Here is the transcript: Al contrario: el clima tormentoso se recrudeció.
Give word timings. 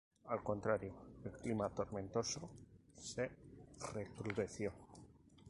Al 0.29 0.41
contrario: 0.41 0.95
el 1.25 1.31
clima 1.33 1.69
tormentoso 1.69 2.49
se 2.97 3.29
recrudeció. 3.93 4.73